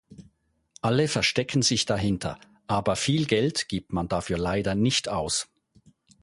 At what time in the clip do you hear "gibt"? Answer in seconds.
3.69-3.93